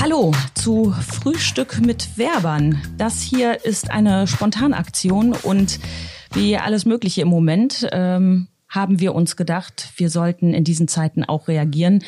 [0.00, 2.80] Hallo zu Frühstück mit Werbern.
[2.96, 5.78] Das hier ist eine Spontanaktion und
[6.32, 11.22] wie alles Mögliche im Moment ähm, haben wir uns gedacht, wir sollten in diesen Zeiten
[11.22, 12.02] auch reagieren.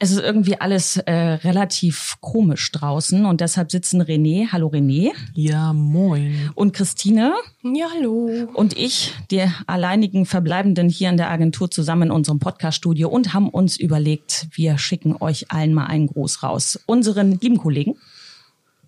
[0.00, 5.10] Es ist irgendwie alles äh, relativ komisch draußen und deshalb sitzen René, hallo René.
[5.34, 6.50] Ja, moin.
[6.54, 7.34] Und Christine.
[7.64, 8.48] Ja, hallo.
[8.54, 13.48] Und ich, die alleinigen Verbleibenden hier in der Agentur zusammen in unserem Podcaststudio und haben
[13.48, 16.78] uns überlegt, wir schicken euch allen mal einen Gruß raus.
[16.86, 17.96] Unseren lieben Kollegen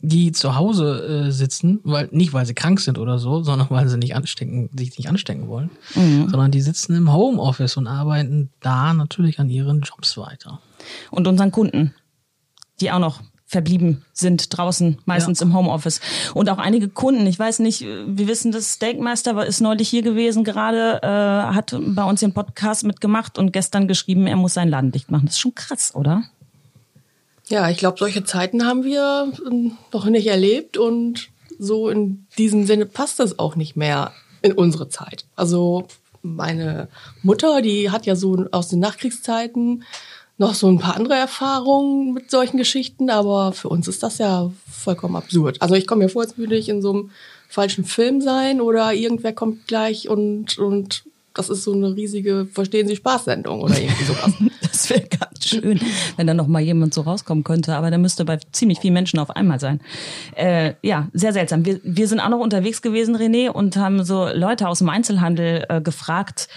[0.03, 3.89] die zu Hause äh, sitzen, weil nicht weil sie krank sind oder so, sondern weil
[3.89, 6.29] sie nicht anstecken, sich nicht anstecken wollen, mhm.
[6.29, 10.61] sondern die sitzen im Homeoffice und arbeiten da natürlich an ihren Jobs weiter
[11.11, 11.95] und unseren Kunden,
[12.81, 15.47] die auch noch verblieben sind draußen, meistens ja.
[15.47, 16.01] im Homeoffice.
[16.35, 20.45] Und auch einige Kunden, ich weiß nicht, wir wissen, das Steakmeister ist neulich hier gewesen,
[20.45, 24.93] gerade äh, hat bei uns den Podcast mitgemacht und gestern geschrieben, er muss sein Laden
[24.93, 25.27] dicht machen.
[25.27, 26.23] Das ist schon krass, oder?
[27.51, 32.65] Ja, ich glaube, solche Zeiten haben wir ähm, noch nicht erlebt und so in diesem
[32.65, 35.25] Sinne passt das auch nicht mehr in unsere Zeit.
[35.35, 35.89] Also
[36.23, 36.89] meine
[37.23, 39.85] Mutter, die hat ja so aus den Nachkriegszeiten
[40.39, 44.51] noch so ein paar andere Erfahrungen mit solchen Geschichten, aber für uns ist das ja
[44.71, 45.61] vollkommen absurd.
[45.61, 47.11] Also ich komme mir vor, als würde ich in so einem
[47.49, 51.03] falschen Film sein oder irgendwer kommt gleich und, und
[51.35, 54.33] das ist so eine riesige Verstehen Sie Spaß-Sendung oder irgendwie sowas.
[54.63, 55.81] das wäre ganz schön,
[56.17, 57.75] wenn da noch mal jemand so rauskommen könnte.
[57.75, 59.81] Aber da müsste bei ziemlich vielen Menschen auf einmal sein.
[60.37, 61.65] Äh, ja, sehr seltsam.
[61.65, 65.67] Wir, wir sind auch noch unterwegs gewesen, René, und haben so Leute aus dem Einzelhandel
[65.69, 66.49] äh, gefragt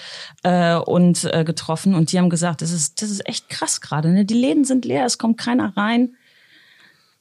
[0.44, 1.96] äh, und äh, getroffen.
[1.96, 4.10] Und die haben gesagt, das ist, das ist echt krass gerade.
[4.10, 4.26] Ne?
[4.26, 6.16] Die Läden sind leer, es kommt keiner rein.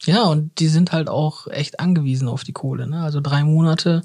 [0.04, 2.88] Ja, und die sind halt auch echt angewiesen auf die Kohle.
[2.88, 3.02] Ne?
[3.02, 4.02] Also drei Monate,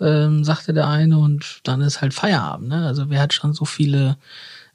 [0.00, 2.68] ähm, sagte der eine, und dann ist halt Feierabend.
[2.68, 2.86] Ne?
[2.86, 4.16] Also wer hat schon so viele,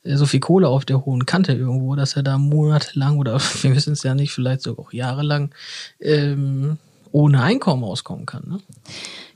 [0.03, 3.75] äh, so viel Kohle auf der hohen Kante irgendwo, dass er da monatelang oder wir
[3.75, 5.51] wissen es ja nicht, vielleicht sogar auch jahrelang
[6.01, 6.77] ähm,
[7.13, 8.43] ohne Einkommen auskommen kann.
[8.47, 8.59] Ne?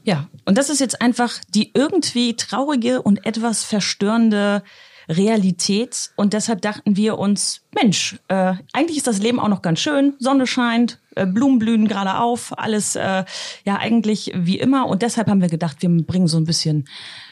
[0.03, 4.63] Ja, und das ist jetzt einfach die irgendwie traurige und etwas verstörende
[5.11, 6.11] Realität.
[6.15, 10.13] Und deshalb dachten wir uns, Mensch, äh, eigentlich ist das Leben auch noch ganz schön.
[10.19, 13.25] Sonne scheint, äh, Blumen blühen gerade auf, alles äh,
[13.65, 14.87] ja eigentlich wie immer.
[14.87, 16.87] Und deshalb haben wir gedacht, wir bringen so ein bisschen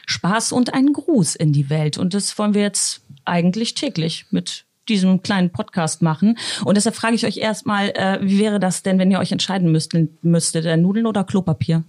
[0.06, 1.98] Spaß und einen Gruß in die Welt.
[1.98, 6.36] Und das wollen wir jetzt eigentlich täglich mit diesem kleinen Podcast machen.
[6.64, 9.70] Und deshalb frage ich euch erstmal, äh, wie wäre das denn, wenn ihr euch entscheiden
[9.70, 11.84] müsstet, müsstet, äh, Nudeln oder Klopapier?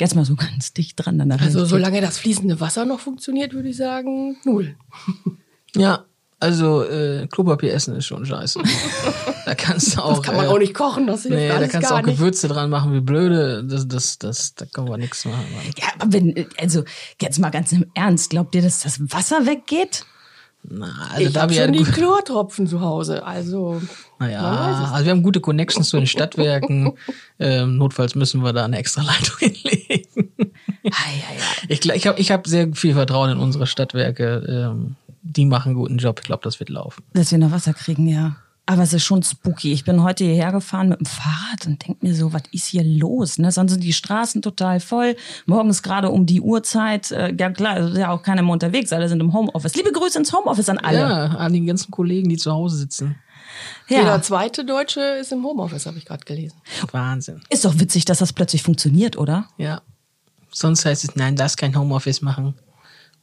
[0.00, 3.52] Jetzt mal so ganz dicht dran an der Also solange das fließende Wasser noch funktioniert,
[3.54, 4.76] würde ich sagen, Nudeln.
[5.76, 6.04] Ja,
[6.38, 8.60] also äh, Klopapier essen ist schon scheiße.
[9.44, 10.18] da kannst du auch.
[10.18, 12.02] Das kann man äh, auch nicht kochen, das hilft nee, alles da kannst du auch
[12.02, 13.64] Gewürze dran machen wie blöde.
[13.64, 15.44] Das, das, das, da kann man nichts machen.
[15.52, 15.64] Mann.
[15.76, 16.84] Ja, aber wenn, also
[17.20, 20.06] jetzt mal ganz im Ernst, glaubt ihr, dass das Wasser weggeht?
[20.66, 23.82] Na, also ich habe schon die Chlortropfen zu Hause, also.
[24.18, 26.92] Naja, also wir haben gute Connections zu den Stadtwerken.
[27.38, 29.73] ähm, notfalls müssen wir da eine extra Leitung hinlegen.
[31.68, 34.72] Ich ich habe ich hab sehr viel Vertrauen in unsere Stadtwerke.
[34.72, 36.20] Ähm, die machen einen guten Job.
[36.20, 37.02] Ich glaube, das wird laufen.
[37.14, 38.36] Dass wir noch Wasser kriegen, ja.
[38.66, 39.72] Aber es ist schon spooky.
[39.72, 42.82] Ich bin heute hierher gefahren mit dem Fahrrad und denk mir so, was ist hier
[42.82, 43.38] los?
[43.38, 43.52] Ne?
[43.52, 45.16] Sonst sind die Straßen total voll.
[45.44, 47.10] Morgens gerade um die Uhrzeit.
[47.10, 48.90] Äh, ja klar, ist ja auch keiner mehr unterwegs.
[48.92, 49.74] Alle sind im Homeoffice.
[49.74, 50.98] Liebe Grüße ins Homeoffice an alle.
[50.98, 53.16] Ja, an die ganzen Kollegen, die zu Hause sitzen.
[53.88, 53.98] Ja.
[53.98, 56.56] Jeder zweite Deutsche ist im Homeoffice, habe ich gerade gelesen.
[56.90, 57.42] Wahnsinn.
[57.50, 59.46] Ist doch witzig, dass das plötzlich funktioniert, oder?
[59.58, 59.82] Ja.
[60.54, 62.54] Sonst heißt es, nein, das kein Homeoffice machen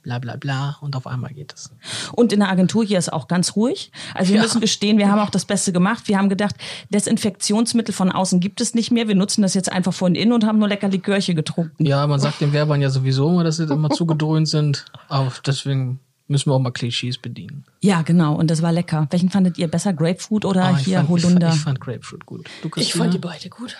[0.04, 1.72] bla bla bla und auf einmal geht es.
[2.14, 3.92] Und in der Agentur hier ist auch ganz ruhig.
[4.14, 4.44] Also wir ja.
[4.44, 6.08] müssen gestehen, wir haben auch das Beste gemacht.
[6.08, 6.56] Wir haben gedacht,
[6.90, 9.08] Desinfektionsmittel von außen gibt es nicht mehr.
[9.08, 11.86] Wir nutzen das jetzt einfach von innen und haben nur lecker Likörche getrunken.
[11.86, 14.86] Ja, man sagt den Werbern ja sowieso immer, dass sie immer zugedröhnt sind.
[15.08, 16.00] Aber deswegen
[16.32, 17.66] müssen wir auch mal Klischees bedienen.
[17.82, 18.36] Ja, genau.
[18.36, 19.08] Und das war lecker.
[19.12, 19.94] Welchen fandet ihr besser?
[19.94, 21.50] Grapefruit oder ah, hier fand, Holunder?
[21.50, 22.50] Ich fand, ich fand Grapefruit gut.
[22.64, 23.78] Du, ich fand die beide gut.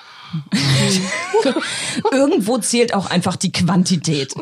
[2.12, 4.34] Irgendwo zählt auch einfach die Quantität.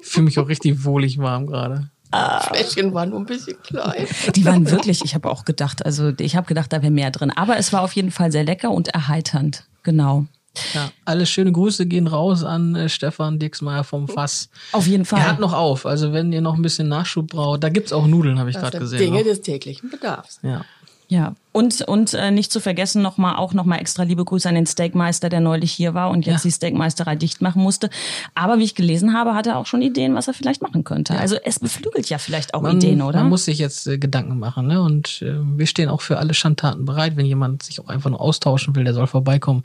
[0.00, 1.90] Ich fühle mich auch richtig wohlig warm gerade.
[2.10, 2.40] Ah.
[2.40, 4.06] Fläschchen waren nur ein bisschen klein.
[4.36, 7.32] Die waren wirklich, ich habe auch gedacht, also ich habe gedacht, da wäre mehr drin.
[7.34, 9.64] Aber es war auf jeden Fall sehr lecker und erheiternd.
[9.82, 10.26] Genau.
[10.72, 14.48] Ja, alle schöne Grüße gehen raus an äh, Stefan Dixmeier vom Fass.
[14.72, 15.20] Auf jeden Fall.
[15.20, 18.06] Er hat noch auf, also wenn ihr noch ein bisschen Nachschub braucht, da gibt's auch
[18.06, 18.98] Nudeln, habe ich gerade gesehen.
[18.98, 19.24] Dinge noch.
[19.24, 20.38] des täglichen Bedarfs.
[20.42, 20.64] Ja.
[21.08, 24.66] Ja, und, und äh, nicht zu vergessen nochmal auch nochmal extra liebe Grüße an den
[24.66, 26.48] Steakmeister, der neulich hier war und jetzt ja.
[26.48, 27.90] die Steakmeisterei dicht machen musste.
[28.34, 31.14] Aber wie ich gelesen habe, hat er auch schon Ideen, was er vielleicht machen könnte.
[31.14, 31.20] Ja.
[31.20, 33.20] Also es beflügelt ja vielleicht auch man, Ideen, oder?
[33.20, 34.66] Man muss sich jetzt äh, Gedanken machen.
[34.66, 34.80] Ne?
[34.82, 37.16] Und äh, wir stehen auch für alle Schandtaten bereit.
[37.16, 39.64] Wenn jemand sich auch einfach nur austauschen will, der soll vorbeikommen.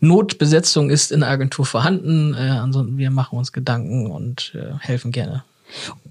[0.00, 2.34] Notbesetzung ist in der Agentur vorhanden.
[2.34, 5.44] Äh, ansonsten wir machen uns Gedanken und äh, helfen gerne.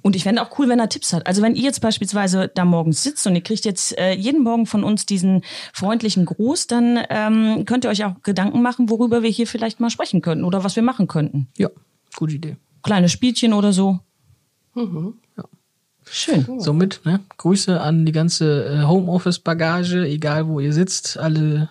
[0.01, 1.27] Und ich fände auch cool, wenn er Tipps hat.
[1.27, 4.65] Also wenn ihr jetzt beispielsweise da morgens sitzt und ihr kriegt jetzt äh, jeden Morgen
[4.65, 5.43] von uns diesen
[5.73, 9.89] freundlichen Gruß, dann ähm, könnt ihr euch auch Gedanken machen, worüber wir hier vielleicht mal
[9.89, 11.47] sprechen könnten oder was wir machen könnten.
[11.57, 11.69] Ja,
[12.15, 12.55] gute Idee.
[12.83, 13.99] Kleine Spielchen oder so.
[14.75, 15.15] Mhm.
[15.35, 15.43] Ja.
[16.09, 16.59] Schön.
[16.59, 21.69] Somit, ne, Grüße an die ganze äh, Homeoffice-Bagage, egal wo ihr sitzt, alle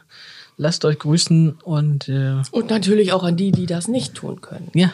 [0.59, 4.71] lasst euch grüßen und äh, Und natürlich auch an die, die das nicht tun können.
[4.75, 4.93] ja,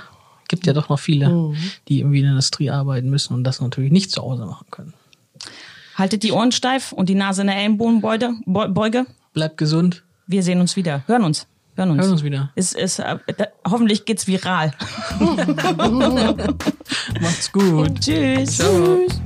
[0.52, 1.54] gibt ja doch noch viele,
[1.88, 4.92] die irgendwie in der Industrie arbeiten müssen und das natürlich nicht zu Hause machen können.
[5.96, 8.34] Haltet die Ohren steif und die Nase in der Ellenbogenbeuge.
[8.46, 9.06] Beu- Beuge.
[9.32, 11.02] Bleibt gesund, Wir sehen uns wieder.
[11.06, 11.46] Hören uns.
[11.74, 12.02] Hören uns.
[12.02, 12.50] hören uns wieder.
[12.54, 13.16] Ist, ist, äh,
[13.66, 14.72] hoffentlich geht's viral.
[17.20, 17.98] Macht's gut.
[18.00, 18.58] Tschüss.
[18.58, 18.98] Ciao.
[19.08, 19.20] Tschüss.